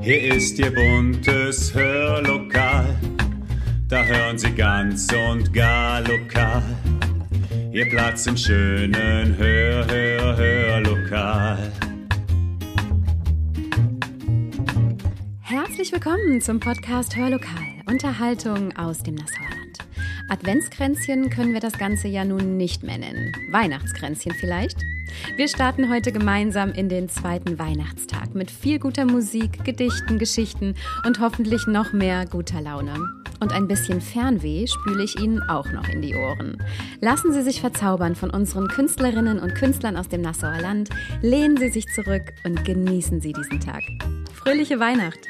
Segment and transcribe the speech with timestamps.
[0.00, 2.96] Hier ist Ihr buntes Hörlokal,
[3.88, 6.62] da hören Sie ganz und gar lokal.
[7.72, 11.72] Ihr Platz im schönen Hör, Hör, Hörlokal.
[15.40, 19.78] Herzlich willkommen zum Podcast Hörlokal, Unterhaltung aus dem Nassauer Land.
[20.28, 23.32] Adventskränzchen können wir das Ganze ja nun nicht mehr nennen.
[23.52, 24.84] Weihnachtskränzchen vielleicht?
[25.36, 30.74] Wir starten heute gemeinsam in den zweiten Weihnachtstag mit viel guter Musik, Gedichten, Geschichten
[31.06, 32.94] und hoffentlich noch mehr guter Laune.
[33.40, 36.56] Und ein bisschen Fernweh spüle ich Ihnen auch noch in die Ohren.
[37.00, 40.90] Lassen Sie sich verzaubern von unseren Künstlerinnen und Künstlern aus dem Nassauer Land,
[41.22, 43.82] lehnen Sie sich zurück und genießen Sie diesen Tag.
[44.32, 45.28] Fröhliche Weihnacht!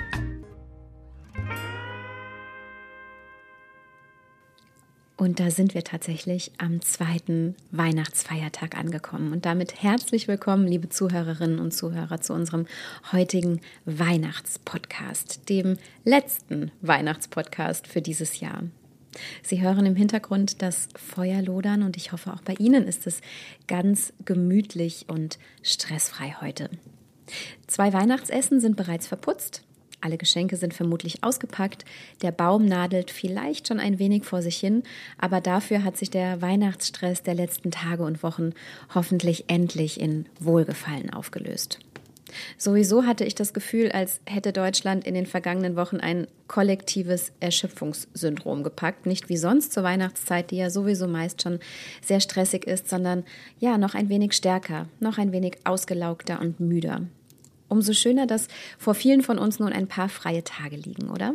[5.18, 9.32] Und da sind wir tatsächlich am zweiten Weihnachtsfeiertag angekommen.
[9.32, 12.66] Und damit herzlich willkommen, liebe Zuhörerinnen und Zuhörer, zu unserem
[13.12, 18.64] heutigen Weihnachtspodcast, dem letzten Weihnachtspodcast für dieses Jahr.
[19.42, 23.22] Sie hören im Hintergrund das Feuer lodern und ich hoffe, auch bei Ihnen ist es
[23.66, 26.68] ganz gemütlich und stressfrei heute.
[27.66, 29.65] Zwei Weihnachtsessen sind bereits verputzt.
[30.00, 31.84] Alle Geschenke sind vermutlich ausgepackt.
[32.22, 34.82] Der Baum nadelt vielleicht schon ein wenig vor sich hin,
[35.18, 38.52] aber dafür hat sich der Weihnachtsstress der letzten Tage und Wochen
[38.94, 41.80] hoffentlich endlich in Wohlgefallen aufgelöst.
[42.58, 48.62] Sowieso hatte ich das Gefühl, als hätte Deutschland in den vergangenen Wochen ein kollektives Erschöpfungssyndrom
[48.62, 49.06] gepackt.
[49.06, 51.60] Nicht wie sonst zur Weihnachtszeit, die ja sowieso meist schon
[52.02, 53.24] sehr stressig ist, sondern
[53.58, 57.02] ja, noch ein wenig stärker, noch ein wenig ausgelaugter und müder.
[57.68, 61.34] Umso schöner, dass vor vielen von uns nun ein paar freie Tage liegen, oder?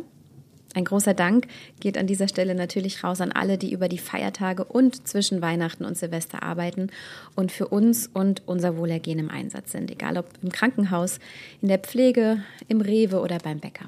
[0.74, 1.48] Ein großer Dank
[1.80, 5.84] geht an dieser Stelle natürlich raus an alle, die über die Feiertage und zwischen Weihnachten
[5.84, 6.88] und Silvester arbeiten
[7.36, 11.18] und für uns und unser Wohlergehen im Einsatz sind, egal ob im Krankenhaus,
[11.60, 13.86] in der Pflege, im Rewe oder beim Bäcker.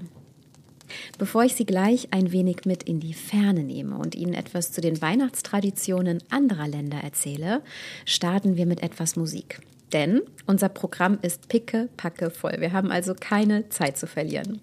[1.17, 4.83] Bevor ich Sie gleich ein wenig mit in die Ferne nehme und Ihnen etwas zu
[4.83, 7.63] den Weihnachtstraditionen anderer Länder erzähle,
[8.05, 9.61] starten wir mit etwas Musik.
[9.93, 12.57] Denn unser Programm ist picke, packe voll.
[12.59, 14.61] Wir haben also keine Zeit zu verlieren.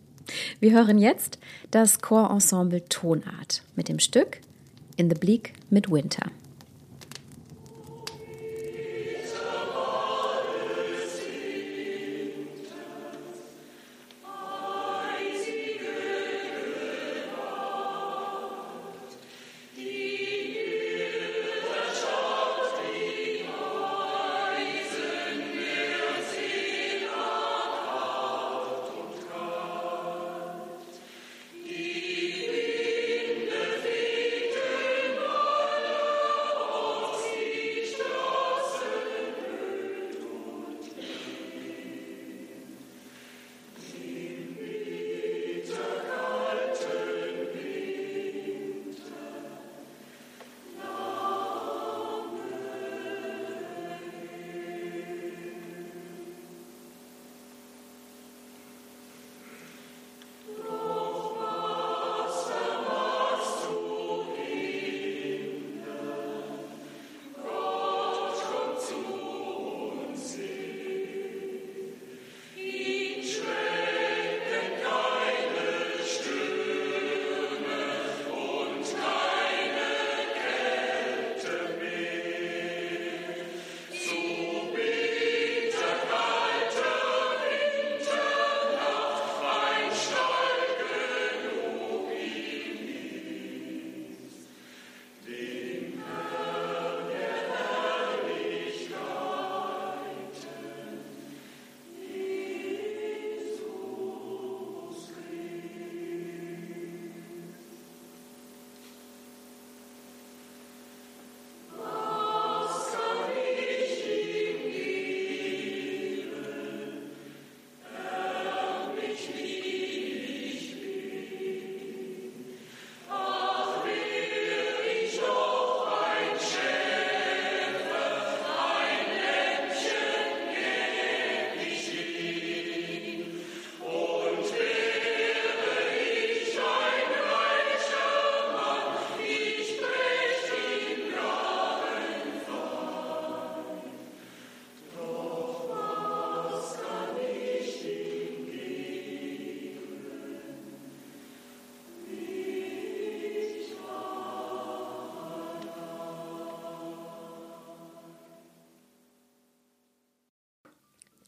[0.59, 1.39] Wir hören jetzt
[1.71, 4.39] das Chorensemble Tonart mit dem Stück
[4.97, 6.31] In the Bleak Midwinter.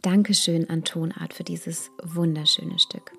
[0.04, 3.14] Dankeschön an Tonart für dieses wunderschöne Stück.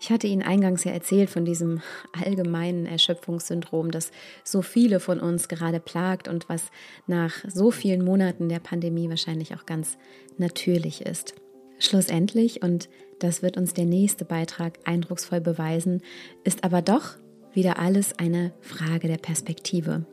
[0.00, 1.80] Ich hatte Ihnen eingangs ja erzählt von diesem
[2.12, 4.10] allgemeinen Erschöpfungssyndrom, das
[4.42, 6.64] so viele von uns gerade plagt und was
[7.06, 9.98] nach so vielen Monaten der Pandemie wahrscheinlich auch ganz
[10.36, 11.36] natürlich ist.
[11.78, 12.88] Schlussendlich, und
[13.20, 16.02] das wird uns der nächste Beitrag eindrucksvoll beweisen,
[16.42, 17.14] ist aber doch
[17.52, 20.06] wieder alles eine Frage der Perspektive.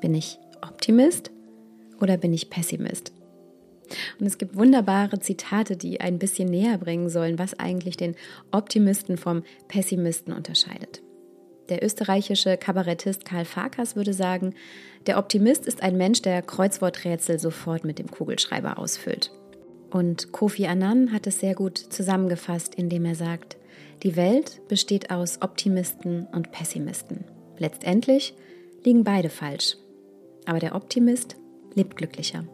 [0.00, 1.30] Bin ich Optimist
[2.00, 3.12] oder bin ich Pessimist?
[4.18, 8.14] Und es gibt wunderbare Zitate, die ein bisschen näher bringen sollen, was eigentlich den
[8.50, 11.02] Optimisten vom Pessimisten unterscheidet.
[11.68, 14.54] Der österreichische Kabarettist Karl Farkas würde sagen,
[15.06, 19.30] der Optimist ist ein Mensch, der Kreuzworträtsel sofort mit dem Kugelschreiber ausfüllt.
[19.90, 23.56] Und Kofi Annan hat es sehr gut zusammengefasst, indem er sagt,
[24.02, 27.24] die Welt besteht aus Optimisten und Pessimisten.
[27.58, 28.34] Letztendlich
[28.84, 29.76] liegen beide falsch.
[30.44, 31.36] Aber der Optimist
[31.74, 32.44] lebt glücklicher.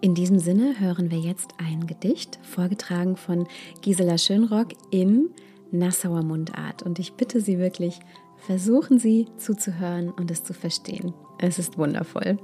[0.00, 3.46] In diesem Sinne hören wir jetzt ein Gedicht, vorgetragen von
[3.80, 5.30] Gisela Schönrock in
[5.70, 6.82] Nassauer Mundart.
[6.82, 7.98] Und ich bitte Sie wirklich,
[8.36, 11.14] versuchen Sie zuzuhören und es zu verstehen.
[11.38, 12.38] Es ist wundervoll.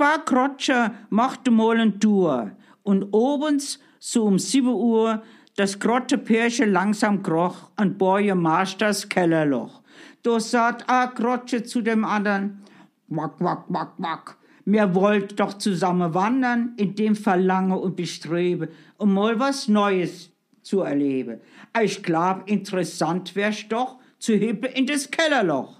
[0.00, 2.52] Zwei Krotscher machte mal ein Tour
[2.82, 5.22] und obens, so um sieben Uhr,
[5.56, 9.82] das Grottepärche langsam kroch an Boje Masters Kellerloch.
[10.22, 12.62] Da sagt a Krotsche zu dem anderen,
[13.08, 14.38] wack, wack, wack, wack.
[14.64, 20.30] Mir wollt doch zusammen wandern, in dem Verlange und Bestrebe, um mal was Neues
[20.62, 21.42] zu erleben.
[21.78, 25.78] Ich glaub, interessant wär's doch, zu hippe in das Kellerloch.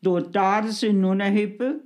[0.00, 1.80] Dort da sie nun ne hippe,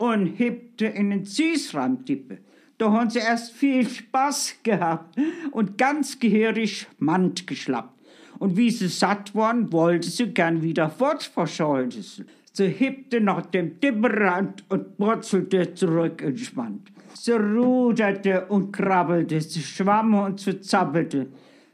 [0.00, 2.38] und hippte in den Süßraumtippe.
[2.78, 5.14] Da haben sie erst viel Spaß gehabt
[5.50, 8.00] und ganz gehörig Mand geschlappt.
[8.38, 12.24] Und wie sie satt waren, wollte sie gern wieder fort verschollte sie.
[12.68, 16.90] Hippte nach dem Tipperand und brutzelte zurück Schwand.
[17.14, 21.26] Sie ruderte und krabbelte, sie schwamm und sie zappelte.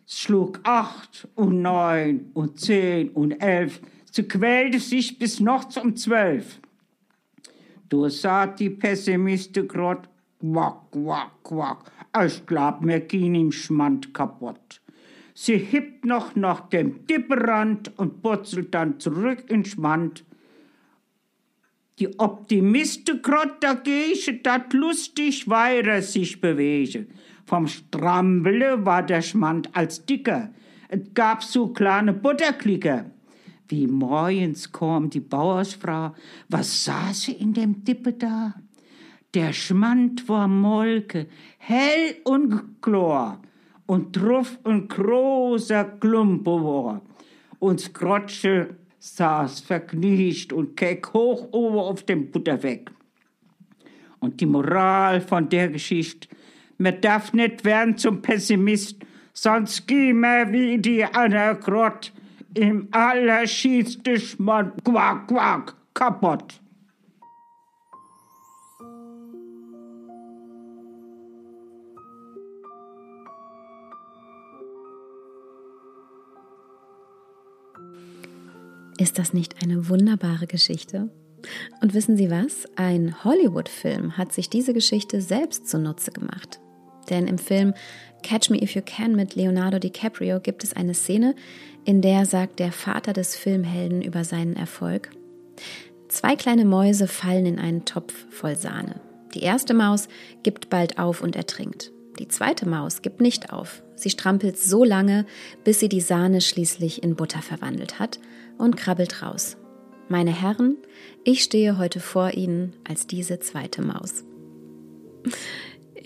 [0.05, 3.81] Sie schlug acht und neun und zehn und elf.
[4.11, 6.61] Sie quälte sich bis noch um zwölf.
[7.89, 10.09] Du sagt die Pessimiste grad,
[10.41, 11.93] quack, quack, quack.
[12.25, 14.81] Ich glaub, mir gehen im Schmand kaputt.
[15.35, 20.25] Sie hippt noch nach dem Dipperand und putzelt dann zurück in Schmand.
[21.99, 27.07] Die Optimiste grad dagegen, dat lustig weiter sich bewege.
[27.45, 30.53] Vom Strambele war der Schmand als dicker.
[30.89, 33.11] Es gab so kleine Butterklicker.
[33.69, 36.15] Wie morgens kam die Bauersfrau,
[36.49, 38.55] was sah sie in dem Dippe da?
[39.35, 41.27] Der Schmand war Molke,
[41.59, 43.41] hell und chlor,
[43.87, 47.03] und druff und großer Klumpe war.
[47.59, 52.91] Und Grotsche saß verkniescht und keck hoch oben auf dem Butterweg.
[54.21, 56.29] Und die Moral von der Geschichte,
[56.79, 62.13] man darf nicht werden zum Pessimist, sonst geh mir wie die Anna Grott,
[62.57, 66.61] im allerschießte Schmott, quack, quack, kaputt.
[78.99, 81.11] Ist das nicht eine wunderbare Geschichte?
[81.83, 82.65] Und wissen Sie was?
[82.77, 86.61] Ein Hollywood-Film hat sich diese Geschichte selbst zunutze gemacht.
[87.11, 87.75] Denn im Film
[88.23, 91.35] Catch Me If You Can mit Leonardo DiCaprio gibt es eine Szene,
[91.85, 95.11] in der sagt der Vater des Filmhelden über seinen Erfolg.
[96.09, 99.01] Zwei kleine Mäuse fallen in einen Topf voll Sahne.
[99.35, 100.09] Die erste Maus
[100.43, 101.93] gibt bald auf und ertrinkt.
[102.19, 103.83] Die zweite Maus gibt nicht auf.
[103.95, 105.27] Sie strampelt so lange,
[105.65, 108.19] bis sie die Sahne schließlich in Butter verwandelt hat
[108.59, 109.57] und krabbelt raus.
[110.09, 110.77] Meine Herren,
[111.25, 114.25] ich stehe heute vor Ihnen als diese zweite Maus.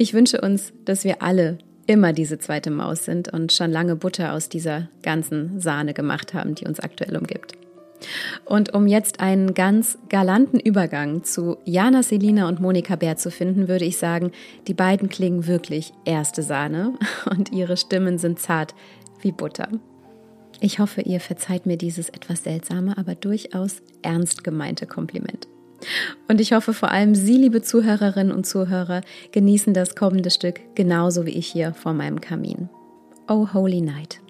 [0.00, 4.32] Ich wünsche uns, dass wir alle immer diese zweite Maus sind und schon lange Butter
[4.32, 7.52] aus dieser ganzen Sahne gemacht haben, die uns aktuell umgibt.
[8.46, 13.68] Und um jetzt einen ganz galanten Übergang zu Jana Selina und Monika Bär zu finden,
[13.68, 14.32] würde ich sagen,
[14.68, 16.94] die beiden klingen wirklich erste Sahne
[17.30, 18.74] und ihre Stimmen sind zart
[19.20, 19.68] wie Butter.
[20.60, 25.49] Ich hoffe, ihr verzeiht mir dieses etwas seltsame, aber durchaus ernst gemeinte Kompliment.
[26.28, 29.00] Und ich hoffe vor allem Sie, liebe Zuhörerinnen und Zuhörer,
[29.32, 32.68] genießen das kommende Stück genauso wie ich hier vor meinem Kamin.
[33.28, 34.20] Oh Holy Night.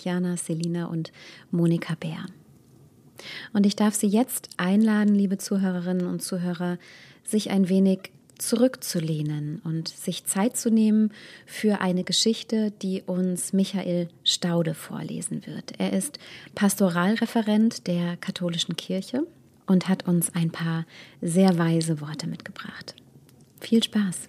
[0.00, 1.12] Jana, Selina und
[1.50, 2.26] Monika Bär.
[3.52, 6.78] Und ich darf Sie jetzt einladen, liebe Zuhörerinnen und Zuhörer,
[7.24, 11.12] sich ein wenig zurückzulehnen und sich Zeit zu nehmen
[11.44, 15.72] für eine Geschichte, die uns Michael Staude vorlesen wird.
[15.78, 16.18] Er ist
[16.54, 19.26] Pastoralreferent der katholischen Kirche
[19.66, 20.86] und hat uns ein paar
[21.20, 22.94] sehr weise Worte mitgebracht.
[23.60, 24.28] Viel Spaß!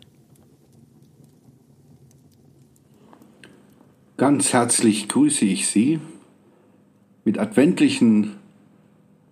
[4.20, 6.02] Ganz herzlich grüße ich Sie
[7.24, 8.36] mit adventlichen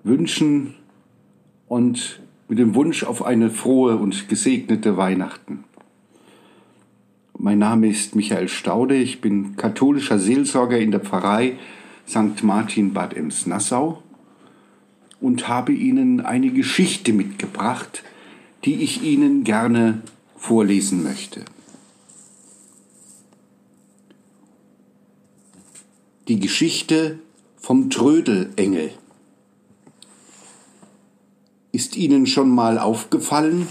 [0.06, 0.76] Wünschen
[1.68, 5.66] und mit dem Wunsch auf eine frohe und gesegnete Weihnachten.
[7.38, 11.58] Mein Name ist Michael Staude, ich bin katholischer Seelsorger in der Pfarrei
[12.08, 12.42] St.
[12.44, 14.02] Martin Bad Ems-Nassau
[15.20, 18.06] und habe Ihnen eine Geschichte mitgebracht,
[18.64, 20.02] die ich Ihnen gerne
[20.38, 21.44] vorlesen möchte.
[26.28, 27.20] Die Geschichte
[27.56, 28.92] vom Trödelengel.
[31.72, 33.66] Ist Ihnen schon mal aufgefallen?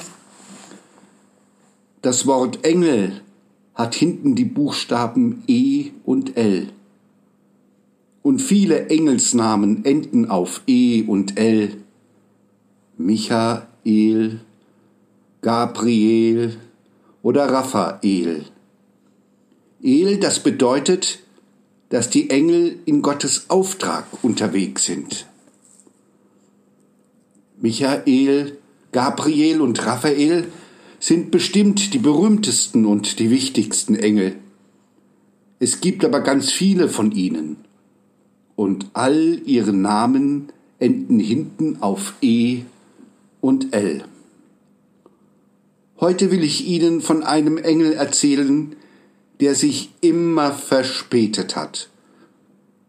[2.01, 3.21] Das Wort Engel
[3.75, 6.71] hat hinten die Buchstaben E und L.
[8.23, 11.77] Und viele Engelsnamen enden auf E und L.
[12.97, 14.41] Michael,
[15.43, 16.57] Gabriel
[17.23, 18.47] oder Raphael.
[19.83, 21.19] El, das bedeutet,
[21.89, 25.27] dass die Engel in Gottes Auftrag unterwegs sind.
[27.61, 28.59] Michael,
[28.93, 30.47] Gabriel und Raphael
[30.99, 34.37] sind bestimmt die berühmtesten und die wichtigsten Engel.
[35.59, 37.57] Es gibt aber ganz viele von ihnen.
[38.57, 42.63] Und all ihre Namen enden hinten auf E
[43.41, 44.05] und L.
[45.99, 48.76] Heute will ich Ihnen von einem Engel erzählen,
[49.41, 51.91] der sich immer verspätet hat.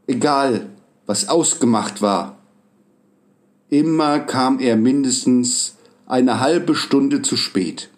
[0.07, 0.67] Egal,
[1.05, 2.37] was ausgemacht war.
[3.69, 5.75] Immer kam er mindestens
[6.05, 7.89] eine halbe Stunde zu spät.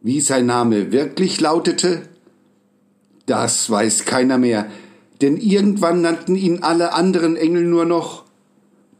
[0.00, 2.08] Wie sein Name wirklich lautete,
[3.26, 4.70] das weiß keiner mehr,
[5.20, 8.24] denn irgendwann nannten ihn alle anderen Engel nur noch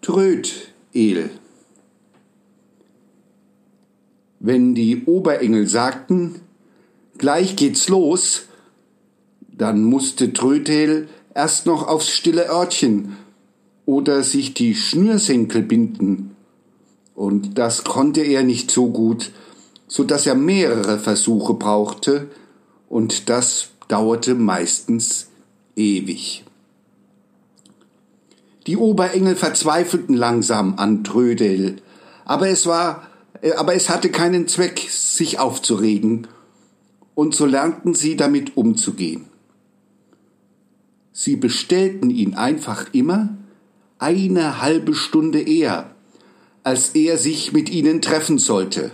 [0.00, 1.30] Trödel.
[4.40, 6.40] Wenn die Oberengel sagten,
[7.18, 8.42] gleich geht's los,
[9.56, 13.16] dann musste Trödel erst noch aufs stille Örtchen
[13.86, 16.36] oder sich die Schnürsenkel binden.
[17.14, 19.30] Und das konnte er nicht so gut,
[19.86, 22.28] so dass er mehrere Versuche brauchte,
[22.88, 25.28] und das dauerte meistens
[25.74, 26.44] ewig.
[28.66, 31.76] Die Oberengel verzweifelten langsam an Trödel,
[32.24, 33.08] aber es war,
[33.56, 36.28] aber es hatte keinen Zweck, sich aufzuregen,
[37.14, 39.26] und so lernten sie damit umzugehen.
[41.12, 43.36] Sie bestellten ihn einfach immer
[43.98, 45.94] eine halbe Stunde eher,
[46.64, 48.90] als er sich mit ihnen treffen sollte.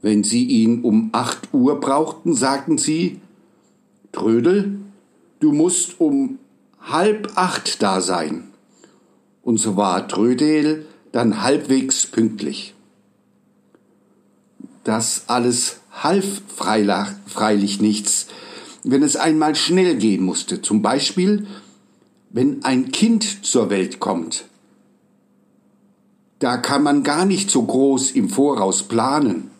[0.00, 3.20] Wenn sie ihn um acht Uhr brauchten, sagten sie,
[4.10, 4.80] Trödel,
[5.38, 6.38] du musst um
[6.80, 8.48] halb acht da sein.
[9.42, 12.74] Und so war Trödel dann halbwegs pünktlich.
[14.82, 18.26] Das alles half freilich nichts,
[18.84, 20.60] wenn es einmal schnell gehen musste.
[20.62, 21.46] Zum Beispiel,
[22.30, 24.44] wenn ein Kind zur Welt kommt.
[26.38, 29.50] Da kann man gar nicht so groß im Voraus planen.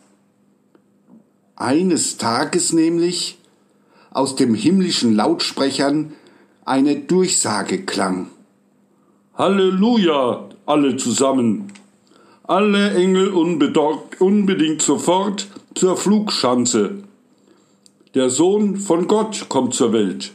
[1.55, 3.38] Eines Tages nämlich
[4.11, 6.14] aus dem himmlischen Lautsprechern
[6.64, 8.31] eine Durchsage klang.
[9.35, 11.72] Halleluja, alle zusammen.
[12.42, 17.04] Alle Engel unbedingt sofort zur Flugschanze.
[18.14, 20.32] Der Sohn von Gott kommt zur Welt.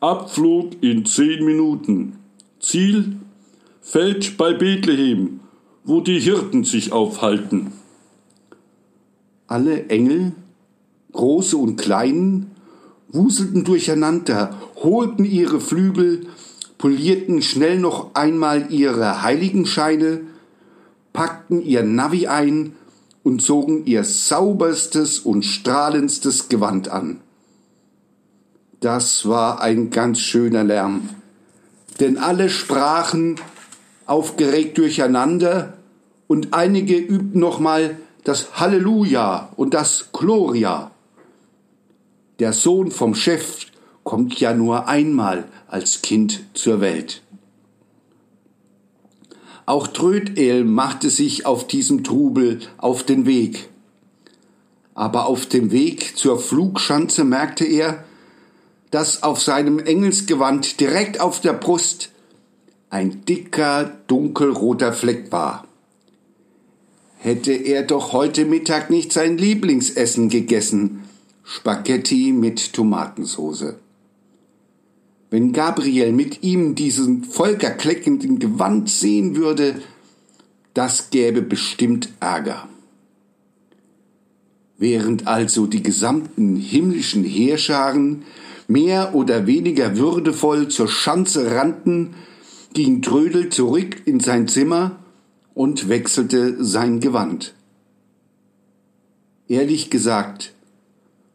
[0.00, 2.18] Abflug in zehn Minuten.
[2.60, 3.16] Ziel
[3.80, 5.40] Feld bei Bethlehem,
[5.84, 7.72] wo die Hirten sich aufhalten.
[9.46, 10.32] Alle Engel,
[11.12, 12.50] große und kleinen,
[13.08, 16.26] wuselten durcheinander, holten ihre Flügel,
[16.78, 20.22] polierten schnell noch einmal ihre Heiligenscheine,
[21.12, 22.72] packten ihr Navi ein
[23.26, 27.18] und zogen ihr sauberstes und strahlendstes Gewand an.
[28.78, 31.08] Das war ein ganz schöner Lärm,
[31.98, 33.34] denn alle sprachen
[34.06, 35.76] aufgeregt durcheinander
[36.28, 40.92] und einige übten nochmal das Halleluja und das Gloria.
[42.38, 43.66] Der Sohn vom Chef
[44.04, 47.22] kommt ja nur einmal als Kind zur Welt.
[49.66, 53.68] Auch Trödel machte sich auf diesem Trubel auf den Weg.
[54.94, 58.04] Aber auf dem Weg zur Flugschanze merkte er,
[58.92, 62.12] dass auf seinem Engelsgewand direkt auf der Brust
[62.90, 65.66] ein dicker, dunkelroter Fleck war.
[67.18, 71.02] Hätte er doch heute Mittag nicht sein Lieblingsessen gegessen,
[71.42, 73.80] Spaghetti mit Tomatensoße.
[75.30, 79.80] Wenn Gabriel mit ihm diesen volkerkleckenden Gewand sehen würde,
[80.74, 82.68] das gäbe bestimmt Ärger.
[84.78, 88.22] Während also die gesamten himmlischen Heerscharen
[88.68, 92.14] mehr oder weniger würdevoll zur Schanze rannten,
[92.74, 94.98] ging Trödel zurück in sein Zimmer
[95.54, 97.54] und wechselte sein Gewand.
[99.48, 100.52] Ehrlich gesagt,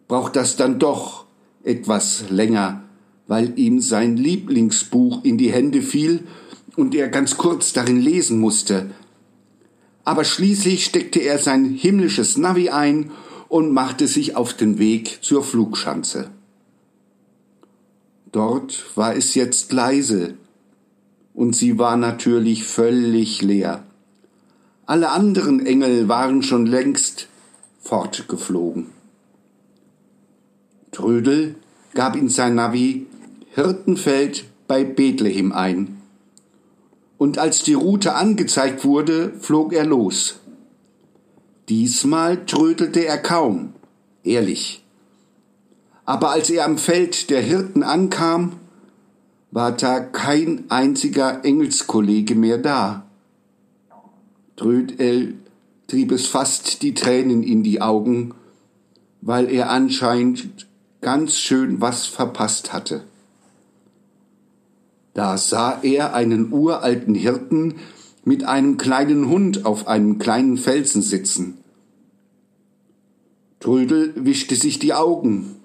[0.08, 1.26] braucht das dann doch
[1.64, 2.84] etwas länger,
[3.28, 6.28] weil ihm sein Lieblingsbuch in die Hände fiel
[6.76, 8.92] und er ganz kurz darin lesen musste.
[10.04, 13.12] Aber schließlich steckte er sein himmlisches Navi ein
[13.50, 16.32] und machte sich auf den Weg zur Flugschanze.
[18.32, 20.36] Dort war es jetzt leise,
[21.34, 23.84] und sie war natürlich völlig leer.
[24.86, 27.28] Alle anderen Engel waren schon längst
[27.80, 28.88] fortgeflogen.
[30.92, 31.56] Trödel
[31.94, 33.08] gab in sein Navi
[33.54, 36.02] Hirtenfeld bei Bethlehem ein.
[37.18, 40.40] Und als die Route angezeigt wurde, flog er los.
[41.68, 43.74] Diesmal trödelte er kaum,
[44.24, 44.86] ehrlich.
[46.06, 48.54] Aber als er am Feld der Hirten ankam,
[49.52, 53.06] war da kein einziger Engelskollege mehr da.
[54.56, 55.36] Trödel
[55.88, 58.34] trieb es fast die Tränen in die Augen,
[59.20, 60.68] weil er anscheinend
[61.02, 63.04] ganz schön was verpasst hatte.
[65.14, 67.76] Da sah er einen uralten Hirten
[68.24, 71.58] mit einem kleinen Hund auf einem kleinen Felsen sitzen.
[73.60, 75.56] Trödel wischte sich die Augen,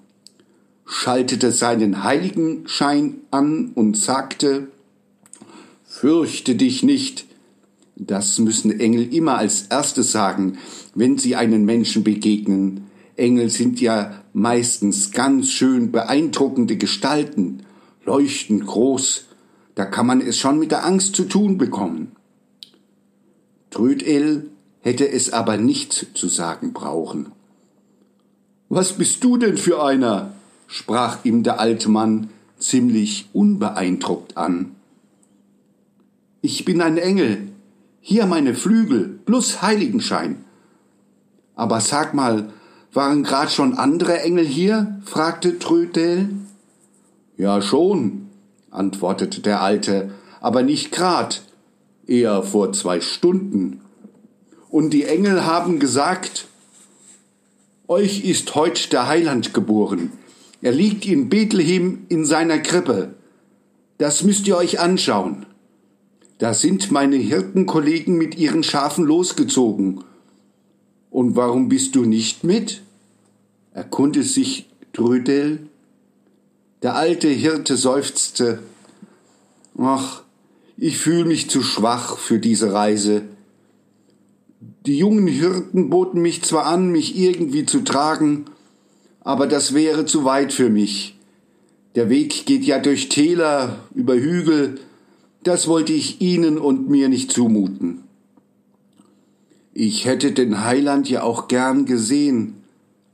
[0.85, 4.69] schaltete seinen Heiligenschein an und sagte,
[5.85, 7.25] Fürchte dich nicht,
[7.95, 10.59] das müssen Engel immer als erstes sagen,
[10.95, 12.89] wenn sie einen Menschen begegnen.
[13.17, 17.61] Engel sind ja meistens ganz schön beeindruckende Gestalten,
[18.05, 19.25] leuchtend groß,
[19.77, 22.17] da kann man es schon mit der Angst zu tun bekommen.
[23.71, 27.33] Trödel hätte es aber nicht zu sagen brauchen.
[28.69, 30.33] Was bist du denn für einer?
[30.67, 34.75] sprach ihm der alte Mann ziemlich unbeeindruckt an.
[36.41, 37.49] Ich bin ein Engel,
[38.01, 40.45] hier meine Flügel plus Heiligenschein.
[41.55, 42.51] Aber sag mal,
[42.95, 45.01] waren grad schon andere Engel hier?
[45.05, 46.31] fragte Trödel.
[47.37, 48.26] Ja schon,
[48.77, 50.11] antwortete der Alte,
[50.41, 51.43] aber nicht grad,
[52.07, 53.81] eher vor zwei Stunden.
[54.69, 56.47] Und die Engel haben gesagt,
[57.89, 60.13] euch ist heut der Heiland geboren.
[60.61, 63.15] Er liegt in Bethlehem in seiner Krippe.
[63.99, 65.47] Das müsst ihr euch anschauen.
[66.39, 70.05] Da sind meine Hirtenkollegen mit ihren Schafen losgezogen.
[71.11, 72.83] Und warum bist du nicht mit?
[73.73, 75.69] erkundigte sich Trödel.
[76.87, 78.61] Der alte Hirte seufzte.
[79.77, 80.23] Ach,
[80.77, 83.23] ich fühle mich zu schwach für diese Reise.
[84.87, 88.45] Die jungen Hirten boten mich zwar an, mich irgendwie zu tragen,
[89.19, 91.19] aber das wäre zu weit für mich.
[91.97, 94.79] Der Weg geht ja durch Täler, über Hügel,
[95.43, 98.05] das wollte ich Ihnen und mir nicht zumuten.
[99.75, 102.63] Ich hätte den Heiland ja auch gern gesehen,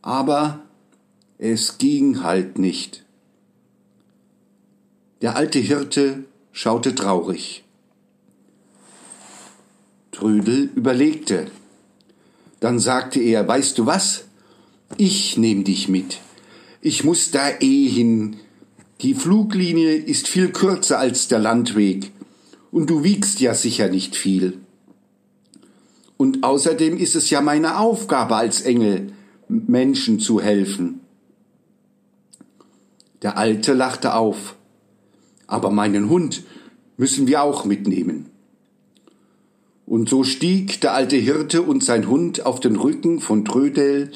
[0.02, 0.60] aber
[1.38, 3.02] es ging halt nicht.
[5.22, 7.62] Der alte Hirte schaute traurig.
[10.10, 11.46] Trödel überlegte.
[12.58, 14.24] Dann sagte er, weißt du was?
[14.96, 16.18] Ich nehm dich mit.
[16.80, 18.36] Ich muss da eh hin.
[19.00, 22.10] Die Fluglinie ist viel kürzer als der Landweg.
[22.72, 24.58] Und du wiegst ja sicher nicht viel.
[26.16, 29.12] Und außerdem ist es ja meine Aufgabe als Engel,
[29.48, 31.00] Menschen zu helfen.
[33.22, 34.56] Der Alte lachte auf.
[35.52, 36.44] Aber meinen Hund
[36.96, 38.30] müssen wir auch mitnehmen.
[39.84, 44.12] Und so stieg der alte Hirte und sein Hund auf den Rücken von Trödel,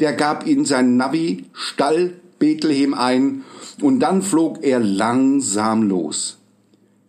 [0.00, 3.44] der gab ihn seinen Navi, Stall Bethlehem ein,
[3.82, 6.38] und dann flog er langsam los.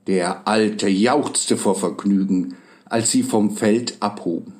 [0.08, 4.52] Der Alte jauchzte vor Vergnügen, als sie vom Feld abhoben.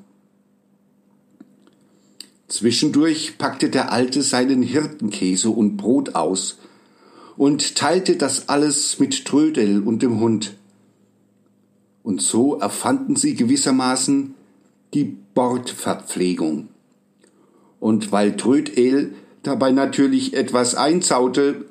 [2.48, 6.60] Zwischendurch packte der Alte seinen Hirtenkäse und Brot aus
[7.38, 10.56] und teilte das alles mit Trödel und dem Hund.
[12.04, 14.36] Und so erfanden sie gewissermaßen
[14.94, 16.70] die Bordverpflegung.
[17.80, 21.66] Und weil Trödel dabei natürlich etwas einzaute,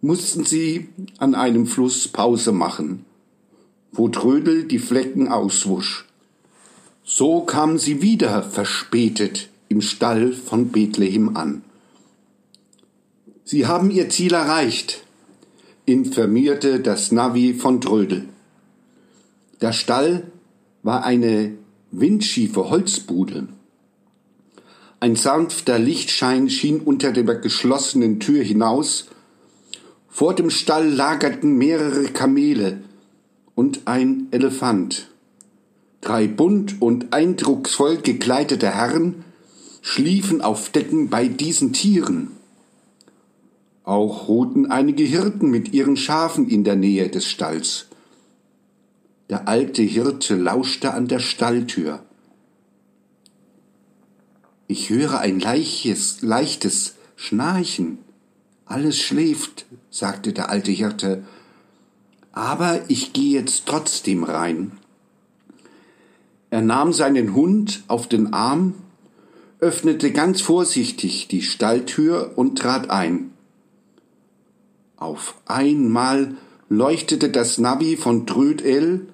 [0.00, 3.04] mussten sie an einem Fluss Pause machen,
[3.92, 6.06] wo Trödel die Flecken auswusch.
[7.04, 11.62] So kamen sie wieder verspätet im Stall von Bethlehem an.
[13.44, 15.04] Sie haben ihr Ziel erreicht,
[15.90, 18.28] informierte das Navi von Trödel.
[19.60, 20.30] Der Stall
[20.84, 21.52] war eine
[21.90, 23.48] windschiefe Holzbude.
[25.00, 29.08] Ein sanfter Lichtschein schien unter der geschlossenen Tür hinaus.
[30.08, 32.82] Vor dem Stall lagerten mehrere Kamele
[33.56, 35.08] und ein Elefant.
[36.02, 39.24] Drei bunt und eindrucksvoll gekleidete Herren
[39.82, 42.39] schliefen auf Decken bei diesen Tieren.
[43.90, 47.88] Auch ruhten einige Hirten mit ihren Schafen in der Nähe des Stalls.
[49.28, 52.00] Der alte Hirte lauschte an der Stalltür.
[54.68, 57.98] Ich höre ein leichtes, leichtes Schnarchen.
[58.64, 61.24] Alles schläft, sagte der alte Hirte.
[62.30, 64.70] Aber ich gehe jetzt trotzdem rein.
[66.50, 68.74] Er nahm seinen Hund auf den Arm,
[69.58, 73.32] öffnete ganz vorsichtig die Stalltür und trat ein.
[75.00, 76.36] Auf einmal
[76.68, 79.08] leuchtete das Navi von Trödel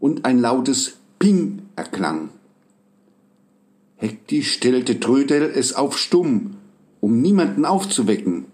[0.00, 2.30] und ein lautes Ping erklang.
[3.94, 6.56] Hektisch stellte Trödel es auf stumm,
[7.00, 8.46] um niemanden aufzuwecken.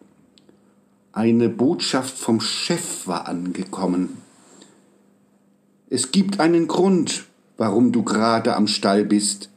[1.12, 4.18] Eine Botschaft vom Chef war angekommen.
[5.88, 7.24] Es gibt einen Grund,
[7.56, 9.48] warum du gerade am Stall bist.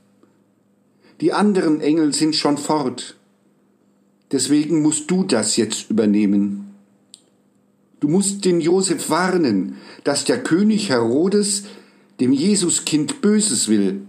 [1.20, 3.18] Die anderen Engel sind schon fort.
[4.32, 6.74] Deswegen musst du das jetzt übernehmen.
[8.00, 11.66] Du musst den Josef warnen, dass der König Herodes
[12.20, 14.08] dem Jesuskind Böses will.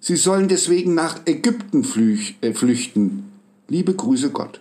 [0.00, 1.84] Sie sollen deswegen nach Ägypten
[2.40, 3.32] äh, flüchten.
[3.68, 4.60] Liebe Grüße Gott.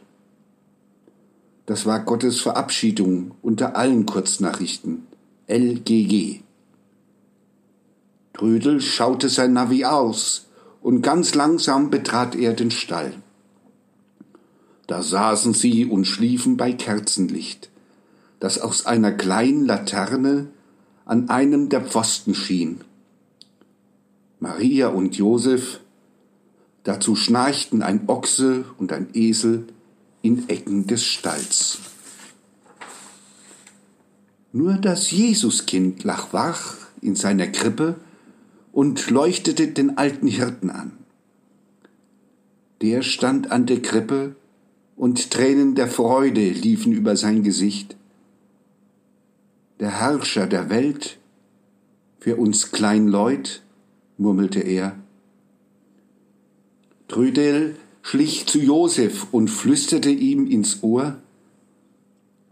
[1.65, 5.07] Das war Gottes Verabschiedung unter allen Kurznachrichten.
[5.47, 6.41] LGG.
[8.33, 10.47] Trödel schaute sein Navi aus
[10.81, 13.13] und ganz langsam betrat er den Stall.
[14.87, 17.69] Da saßen sie und schliefen bei Kerzenlicht,
[18.39, 20.47] das aus einer kleinen Laterne
[21.05, 22.81] an einem der Pfosten schien.
[24.39, 25.81] Maria und Josef,
[26.83, 29.67] dazu schnarchten ein Ochse und ein Esel
[30.21, 31.79] in Ecken des Stalls.
[34.53, 37.95] Nur das Jesuskind lag wach in seiner Krippe
[38.71, 40.93] und leuchtete den alten Hirten an.
[42.81, 44.35] Der stand an der Krippe
[44.97, 47.95] und Tränen der Freude liefen über sein Gesicht.
[49.79, 51.19] Der Herrscher der Welt,
[52.19, 53.61] für uns Kleinleut,
[54.17, 54.97] murmelte er.
[57.07, 61.21] Trödel schlich zu Josef und flüsterte ihm ins Ohr,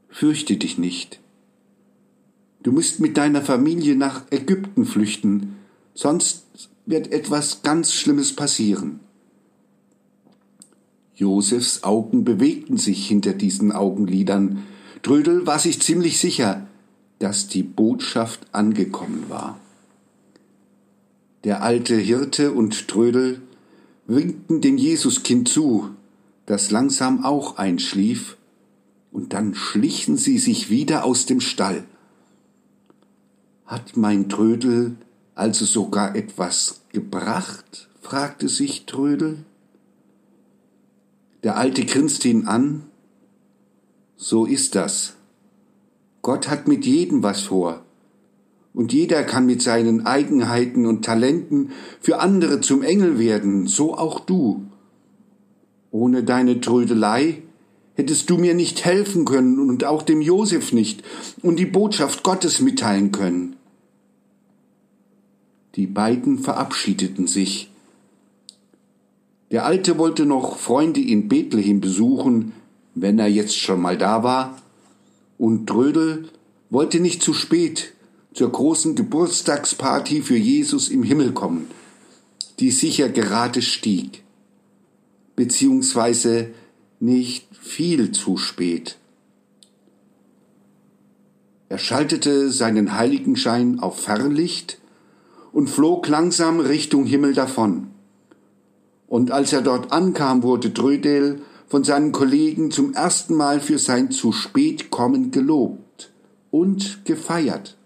[0.08, 1.20] Fürchte dich nicht.
[2.64, 5.58] Du musst mit deiner Familie nach Ägypten flüchten,
[5.94, 6.46] sonst
[6.86, 9.02] wird etwas ganz Schlimmes passieren.
[11.16, 14.64] Josefs Augen bewegten sich hinter diesen Augenlidern.
[15.02, 16.68] Trödel war sich ziemlich sicher,
[17.20, 19.60] dass die Botschaft angekommen war.
[21.46, 23.42] Der alte Hirte und Trödel
[24.08, 25.90] winkten dem Jesuskind zu,
[26.46, 28.38] das langsam auch einschlief,
[29.12, 31.86] und dann schlichen sie sich wieder aus dem Stall.
[33.66, 34.98] Hat mein Trödel
[35.36, 37.90] also sogar etwas gebracht?
[38.02, 39.46] fragte sich Trödel.
[41.46, 42.86] Der Alte grinste ihn an.
[44.16, 45.14] So ist das.
[46.24, 47.86] Gott hat mit jedem was vor.
[48.74, 51.70] Und jeder kann mit seinen Eigenheiten und Talenten
[52.02, 54.66] für andere zum Engel werden, so auch du.
[55.92, 57.44] Ohne deine Trödelei
[57.94, 61.04] hättest du mir nicht helfen können und auch dem Josef nicht
[61.44, 63.56] und die Botschaft Gottes mitteilen können.
[65.76, 67.70] Die beiden verabschiedeten sich.
[69.52, 72.54] Der Alte wollte noch Freunde in Bethlehem besuchen,
[72.96, 74.58] wenn er jetzt schon mal da war,
[75.38, 76.30] und Trödel
[76.70, 77.94] wollte nicht zu spät
[78.34, 81.68] zur großen Geburtstagsparty für Jesus im Himmel kommen,
[82.60, 84.24] die sicher gerade stieg,
[85.36, 86.52] beziehungsweise
[87.00, 88.98] nicht viel zu spät.
[91.70, 94.80] Er schaltete seinen Heiligenschein auf Fernlicht
[95.52, 97.88] und flog langsam Richtung Himmel davon.
[99.08, 104.12] Und als er dort ankam, wurde Trödel von seinen Kollegen zum ersten Mal für sein
[104.12, 106.12] zu spät kommen gelobt
[106.52, 107.78] und gefeiert.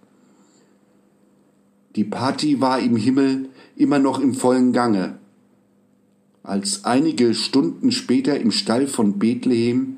[1.95, 5.17] Die Party war im Himmel immer noch im vollen Gange.
[6.43, 9.97] Als einige Stunden später im Stall von Bethlehem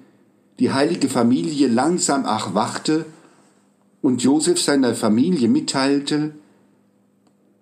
[0.59, 3.05] die heilige Familie langsam erwachte
[4.01, 6.33] und Josef seiner Familie mitteilte,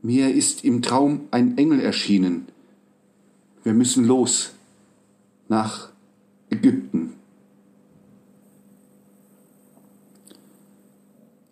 [0.01, 2.47] mir ist im Traum ein Engel erschienen.
[3.69, 4.53] Wir müssen los
[5.47, 5.89] nach
[6.49, 7.13] Ägypten.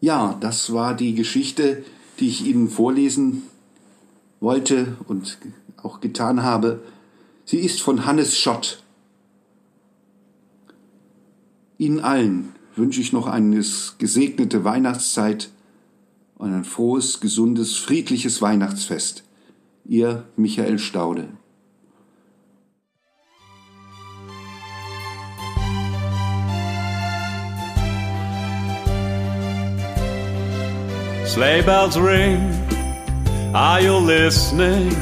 [0.02, 1.86] Ja, das war die Geschichte,
[2.20, 3.44] die ich Ihnen vorlesen
[4.40, 5.38] wollte und
[5.78, 6.82] auch getan habe.
[7.46, 8.82] Sie ist von Hannes Schott.
[11.78, 13.64] Ihnen allen wünsche ich noch eine
[14.00, 15.52] gesegnete Weihnachtszeit
[16.34, 19.24] und ein frohes, gesundes, friedliches Weihnachtsfest.
[19.86, 21.37] Ihr Michael Staude.
[31.28, 32.40] Sleigh bells ring,
[33.54, 34.94] are you listening?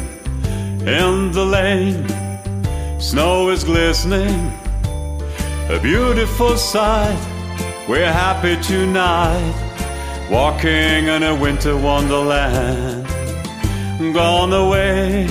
[0.82, 4.52] In the lane, snow is glistening,
[5.70, 7.16] a beautiful sight.
[7.88, 13.06] We're happy tonight, walking in a winter wonderland.
[14.12, 15.26] Gone away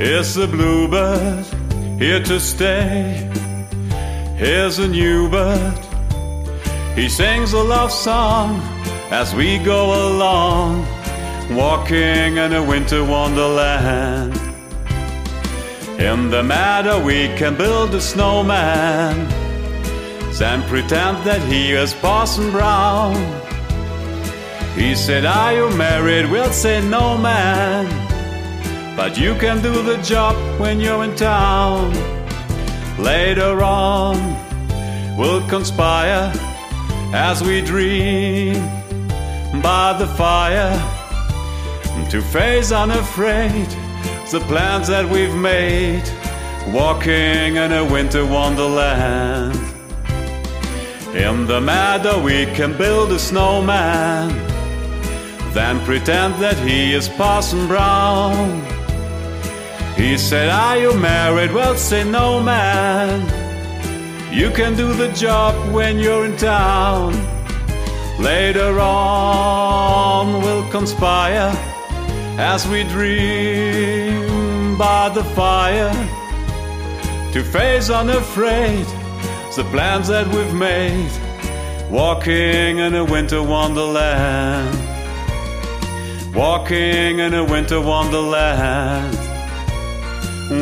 [0.00, 1.44] is the bluebird,
[2.00, 3.30] here to stay.
[4.36, 5.78] Here's a new bird,
[6.96, 8.71] he sings a love song
[9.12, 10.86] as we go along,
[11.54, 14.34] walking in a winter wonderland.
[16.00, 19.28] In the meadow, we can build a snowman,
[20.38, 23.14] then pretend that he is Parson Brown.
[24.74, 26.30] He said, Are you married?
[26.30, 27.84] We'll say, No, man.
[28.96, 31.92] But you can do the job when you're in town.
[32.98, 34.16] Later on,
[35.18, 36.32] we'll conspire
[37.12, 38.81] as we dream
[39.60, 40.72] by the fire
[42.10, 43.68] to face unafraid
[44.32, 46.02] the plans that we've made,
[46.68, 49.54] walking in a winter wonderland.
[51.14, 54.30] In the meadow, we can build a snowman,
[55.52, 58.62] then pretend that he is Parson Brown.
[59.96, 61.52] He said, Are you married?
[61.52, 63.20] Well, say no, man.
[64.32, 67.12] You can do the job when you're in town.
[68.18, 71.52] Later on, we'll conspire
[72.38, 75.92] as we dream by the fire
[77.32, 78.86] to face unafraid
[79.56, 81.10] the plans that we've made,
[81.90, 84.74] walking in a winter wonderland.
[86.34, 89.14] Walking in a winter wonderland.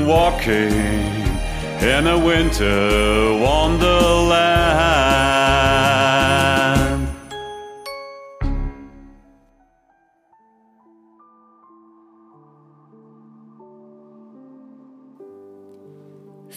[0.08, 0.72] Walking
[1.80, 5.29] in a winter wonderland.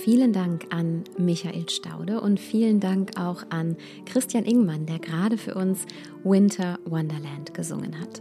[0.03, 5.55] Vielen Dank an Michael Staude und vielen Dank auch an Christian Ingmann, der gerade für
[5.55, 5.85] uns
[6.25, 8.19] Winter Wonderland gesungen hat.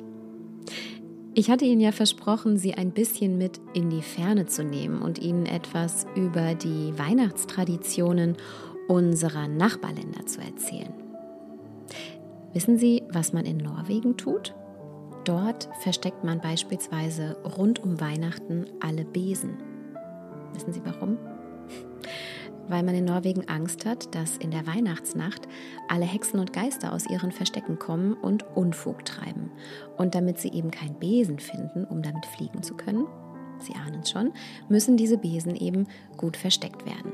[1.35, 5.19] Ich hatte Ihnen ja versprochen, Sie ein bisschen mit in die Ferne zu nehmen und
[5.19, 8.37] Ihnen etwas über die Weihnachtstraditionen
[8.87, 10.95] unserer Nachbarländer zu erzählen.
[12.53, 14.55] Wissen Sie, was man in Norwegen tut?
[15.25, 19.57] Dort versteckt man beispielsweise rund um Weihnachten alle Besen.
[20.55, 21.19] Wissen Sie warum?
[22.69, 25.49] Weil man in Norwegen Angst hat, dass in der Weihnachtsnacht
[25.89, 29.51] alle Hexen und Geister aus ihren Verstecken kommen und Unfug treiben.
[29.97, 33.07] Und damit sie eben keinen Besen finden, um damit fliegen zu können,
[33.63, 34.33] Sie ahnen es schon,
[34.69, 37.13] müssen diese Besen eben gut versteckt werden.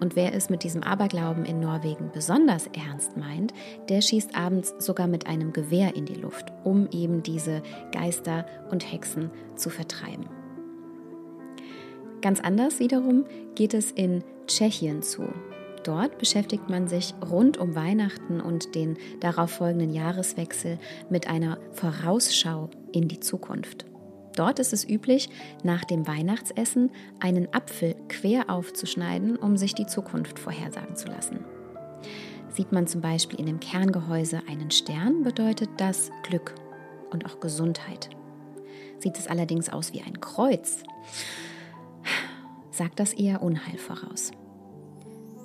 [0.00, 3.52] Und wer es mit diesem Aberglauben in Norwegen besonders ernst meint,
[3.88, 7.62] der schießt abends sogar mit einem Gewehr in die Luft, um eben diese
[7.92, 10.41] Geister und Hexen zu vertreiben.
[12.22, 13.24] Ganz anders wiederum
[13.56, 15.24] geht es in Tschechien zu.
[15.82, 20.78] Dort beschäftigt man sich rund um Weihnachten und den darauf folgenden Jahreswechsel
[21.10, 23.86] mit einer Vorausschau in die Zukunft.
[24.36, 25.28] Dort ist es üblich,
[25.64, 31.40] nach dem Weihnachtsessen einen Apfel quer aufzuschneiden, um sich die Zukunft vorhersagen zu lassen.
[32.50, 36.54] Sieht man zum Beispiel in dem Kerngehäuse einen Stern, bedeutet das Glück
[37.10, 38.10] und auch Gesundheit.
[39.00, 40.84] Sieht es allerdings aus wie ein Kreuz,
[42.72, 44.32] sagt das eher Unheil voraus.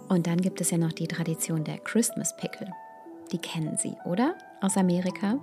[0.09, 2.71] Und dann gibt es ja noch die Tradition der Christmas Pickle.
[3.31, 4.35] Die kennen Sie, oder?
[4.61, 5.39] Aus Amerika.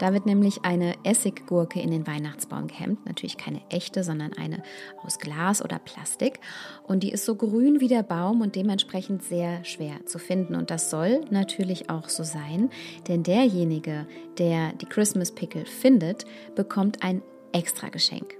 [0.00, 3.06] Da wird nämlich eine Essiggurke in den Weihnachtsbaum gehemmt.
[3.06, 4.62] Natürlich keine echte, sondern eine
[5.04, 6.40] aus Glas oder Plastik.
[6.86, 10.56] Und die ist so grün wie der Baum und dementsprechend sehr schwer zu finden.
[10.56, 12.68] Und das soll natürlich auch so sein,
[13.08, 14.06] denn derjenige,
[14.38, 16.24] der die Christmas Pickle findet,
[16.56, 18.39] bekommt ein extra Geschenk.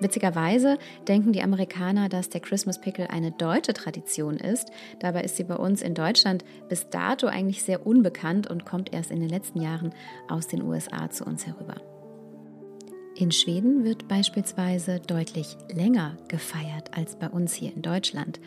[0.00, 4.70] Witzigerweise denken die Amerikaner, dass der Christmas Pickle eine deutsche Tradition ist.
[4.98, 9.10] Dabei ist sie bei uns in Deutschland bis dato eigentlich sehr unbekannt und kommt erst
[9.10, 9.94] in den letzten Jahren
[10.28, 11.76] aus den USA zu uns herüber.
[13.16, 18.40] In Schweden wird beispielsweise deutlich länger gefeiert als bei uns hier in Deutschland.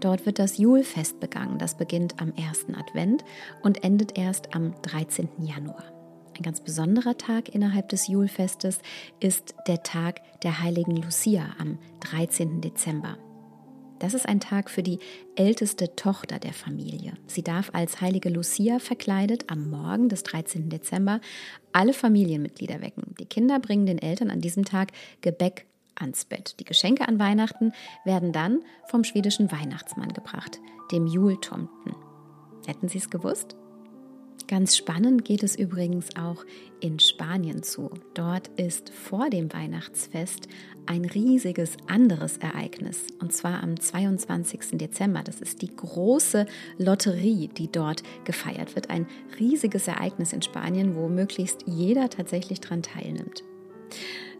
[0.00, 1.56] Dort wird das Julfest begangen.
[1.56, 3.24] Das beginnt am ersten Advent
[3.62, 5.28] und endet erst am 13.
[5.38, 5.99] Januar.
[6.40, 8.78] Ein ganz besonderer Tag innerhalb des Julfestes
[9.20, 12.62] ist der Tag der heiligen Lucia am 13.
[12.62, 13.18] Dezember.
[13.98, 15.00] Das ist ein Tag für die
[15.36, 17.12] älteste Tochter der Familie.
[17.26, 20.70] Sie darf als heilige Lucia verkleidet am Morgen des 13.
[20.70, 21.20] Dezember
[21.74, 23.14] alle Familienmitglieder wecken.
[23.20, 26.58] Die Kinder bringen den Eltern an diesem Tag Gebäck ans Bett.
[26.58, 27.72] Die Geschenke an Weihnachten
[28.06, 30.58] werden dann vom schwedischen Weihnachtsmann gebracht,
[30.90, 31.94] dem Jultomten.
[32.66, 33.56] Hätten Sie es gewusst?
[34.50, 36.44] Ganz spannend geht es übrigens auch
[36.80, 37.88] in Spanien zu.
[38.14, 40.48] Dort ist vor dem Weihnachtsfest
[40.86, 43.06] ein riesiges anderes Ereignis.
[43.20, 44.72] Und zwar am 22.
[44.72, 45.22] Dezember.
[45.22, 46.46] Das ist die große
[46.78, 48.90] Lotterie, die dort gefeiert wird.
[48.90, 49.06] Ein
[49.38, 53.44] riesiges Ereignis in Spanien, wo möglichst jeder tatsächlich daran teilnimmt.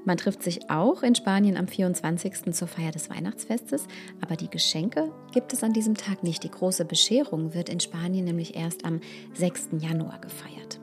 [0.05, 2.53] Man trifft sich auch in Spanien am 24.
[2.53, 3.87] zur Feier des Weihnachtsfestes,
[4.21, 6.43] aber die Geschenke gibt es an diesem Tag nicht.
[6.43, 9.01] Die große Bescherung wird in Spanien nämlich erst am
[9.35, 9.69] 6.
[9.79, 10.81] Januar gefeiert.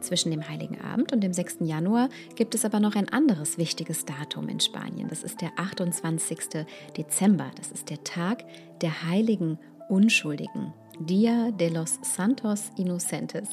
[0.00, 1.58] Zwischen dem Heiligen Abend und dem 6.
[1.60, 5.08] Januar gibt es aber noch ein anderes wichtiges Datum in Spanien.
[5.08, 6.66] Das ist der 28.
[6.96, 7.50] Dezember.
[7.56, 8.44] Das ist der Tag
[8.82, 9.58] der heiligen
[9.88, 10.74] Unschuldigen.
[11.00, 13.48] Dia de los Santos Inocentes.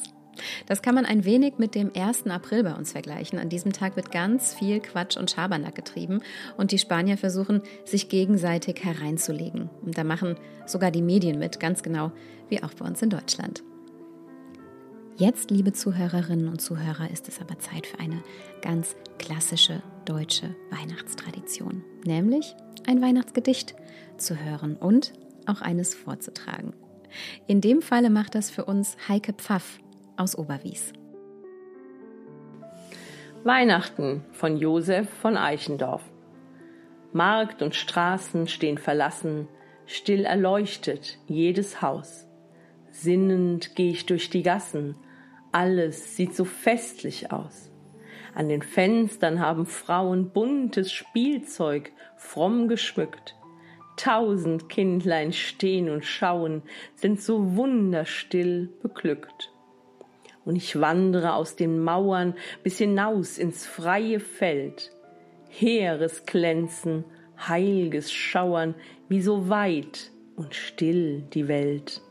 [0.66, 2.28] Das kann man ein wenig mit dem 1.
[2.28, 3.40] April bei uns vergleichen.
[3.40, 6.22] An diesem Tag wird ganz viel Quatsch und Schabernack getrieben
[6.58, 9.70] und die Spanier versuchen, sich gegenseitig hereinzulegen.
[9.86, 12.12] Und da machen sogar die Medien mit, ganz genau
[12.50, 13.64] wie auch bei uns in Deutschland.
[15.18, 18.24] Jetzt, liebe Zuhörerinnen und Zuhörer, ist es aber Zeit für eine
[18.62, 22.56] ganz klassische deutsche Weihnachtstradition, nämlich
[22.88, 23.76] ein Weihnachtsgedicht
[24.18, 25.14] zu hören und
[25.46, 26.74] auch eines vorzutragen.
[27.46, 29.80] In dem Falle macht das für uns Heike Pfaff
[30.22, 30.94] aus Oberwies.
[33.44, 36.04] Weihnachten von Josef von Eichendorff.
[37.12, 39.48] Markt und Straßen stehen verlassen,
[39.88, 42.28] still erleuchtet jedes Haus.
[42.92, 44.96] Sinnend geh ich durch die Gassen,
[45.52, 47.72] alles sieht so festlich aus.
[48.36, 53.36] An den Fenstern haben Frauen buntes Spielzeug fromm geschmückt.
[53.98, 56.62] Tausend Kindlein stehen und schauen,
[56.96, 59.51] sind so wunderstill beglückt
[60.46, 64.92] und ich wandere aus den Mauern bis hinaus ins freie Feld.
[65.50, 67.04] Heeres Glänzen,
[67.38, 68.76] heilges Schauern,
[69.10, 72.02] wie so weit und still die Welt.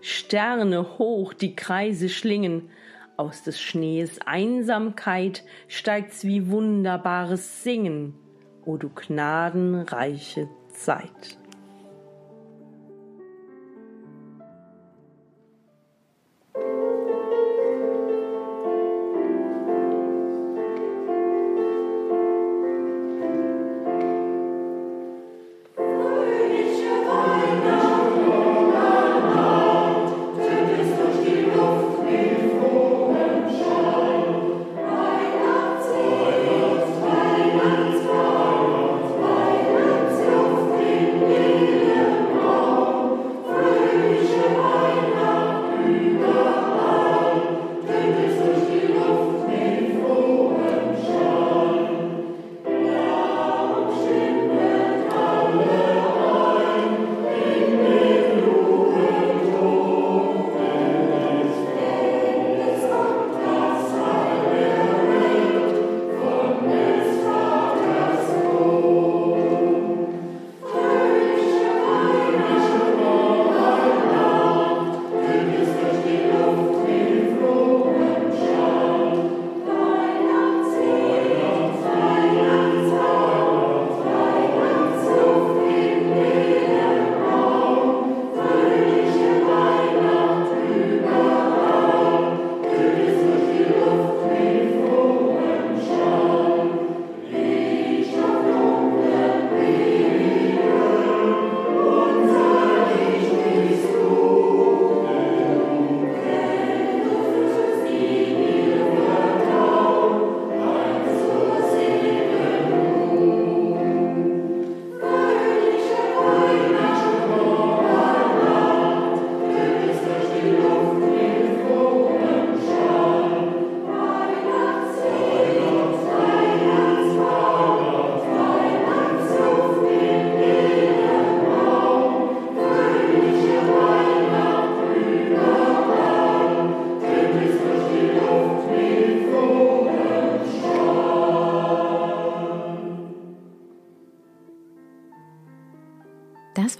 [0.00, 2.70] Sterne hoch die Kreise schlingen,
[3.16, 8.14] aus des Schnees Einsamkeit steigt's wie wunderbares Singen,
[8.64, 11.38] o du gnadenreiche Zeit.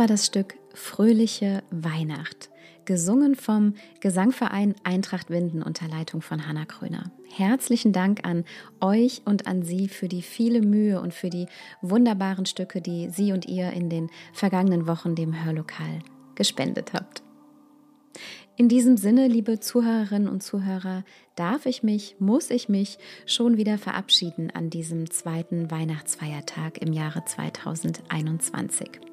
[0.03, 2.51] War das Stück Fröhliche Weihnacht,
[2.87, 7.13] gesungen vom Gesangverein Eintracht Winden unter Leitung von Hanna Kröner.
[7.31, 8.45] Herzlichen Dank an
[8.81, 11.47] euch und an Sie für die viele Mühe und für die
[11.83, 16.01] wunderbaren Stücke, die Sie und ihr in den vergangenen Wochen dem Hörlokal
[16.35, 17.23] gespendet habt.
[18.57, 21.05] In diesem Sinne, liebe Zuhörerinnen und Zuhörer,
[21.37, 27.25] darf ich mich, muss ich mich schon wieder verabschieden an diesem zweiten Weihnachtsfeiertag im Jahre
[27.25, 29.12] 2021.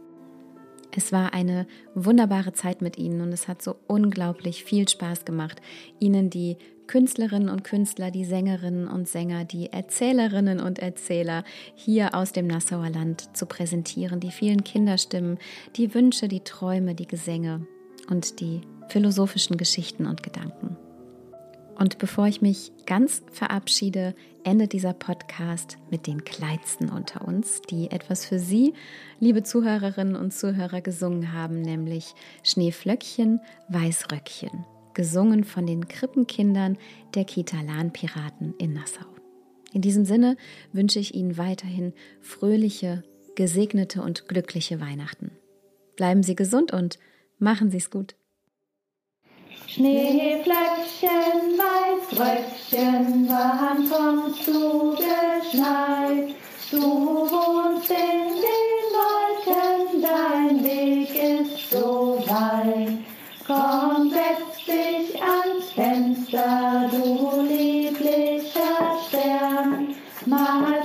[0.95, 5.61] Es war eine wunderbare Zeit mit Ihnen und es hat so unglaublich viel Spaß gemacht,
[5.99, 11.43] Ihnen die Künstlerinnen und Künstler, die Sängerinnen und Sänger, die Erzählerinnen und Erzähler
[11.75, 15.37] hier aus dem Nassauer Land zu präsentieren, die vielen Kinderstimmen,
[15.75, 17.67] die Wünsche, die Träume, die Gesänge
[18.09, 20.78] und die philosophischen Geschichten und Gedanken.
[21.79, 24.13] Und bevor ich mich ganz verabschiede,
[24.43, 28.73] endet dieser Podcast mit den Kleinsten unter uns, die etwas für Sie,
[29.21, 36.77] liebe Zuhörerinnen und Zuhörer, gesungen haben, nämlich Schneeflöckchen, Weißröckchen, gesungen von den Krippenkindern
[37.15, 39.05] der Kita Lahnpiraten in Nassau.
[39.71, 40.35] In diesem Sinne
[40.73, 43.03] wünsche ich Ihnen weiterhin fröhliche,
[43.35, 45.31] gesegnete und glückliche Weihnachten.
[45.95, 46.99] Bleiben Sie gesund und
[47.37, 48.18] machen Sie es gut.
[49.67, 56.35] Schneeflöckchen, Weißröckchen, wann kommst du geschneit?
[56.71, 62.97] Du wohnst in den Wolken, dein Weg ist so weit.
[63.47, 69.95] Komm, setz dich ans Fenster, du lieblicher Stern,
[70.25, 70.78] mal